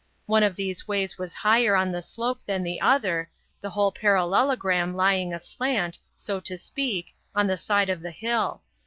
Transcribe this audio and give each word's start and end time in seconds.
One 0.25 0.41
of 0.41 0.55
these 0.55 0.87
ways 0.87 1.19
was 1.19 1.35
higher 1.45 1.75
on 1.75 1.91
the 1.91 2.01
slope 2.01 2.39
than 2.47 2.63
the 2.63 2.81
other, 2.81 3.29
the 3.61 3.69
whole 3.69 3.91
parallelogram 3.91 4.95
lying 4.95 5.31
aslant, 5.31 5.99
so 6.15 6.39
to 6.39 6.57
speak, 6.57 7.13
on 7.35 7.45
the 7.45 7.55
side 7.55 7.91
of 7.91 8.01
the 8.01 8.09
hill. 8.09 8.63